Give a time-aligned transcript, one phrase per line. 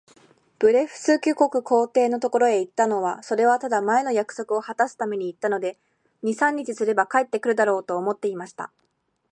[0.57, 5.77] ブレフスキュ国皇帝のところへ行ったのは、それはただ、前の約束をはたすために行ったので、
[6.23, 8.71] 二三日すれば帰って来るだろう、と思っていました。